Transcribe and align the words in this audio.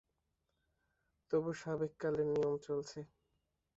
তবু 1.31 1.51
সাবেক 1.61 1.91
কালের 2.01 2.27
নিয়ম 2.27 2.55
চলছে। 2.65 2.99